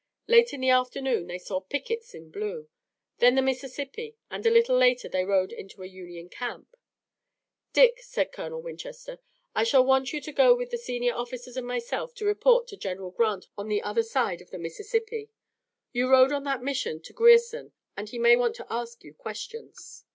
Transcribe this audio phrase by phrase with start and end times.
[0.25, 2.67] Late in the afternoon they saw pickets in blue,
[3.19, 6.75] then the Mississippi, and a little later they rode into a Union camp.
[7.71, 9.19] "Dick," said Colonel Winchester,
[9.53, 12.77] "I shall want you to go with the senior officers and myself to report to
[12.77, 15.29] General Grant on the other side of the Mississippi.
[15.91, 20.03] You rode on that mission to Grierson and he may want to ask you questions."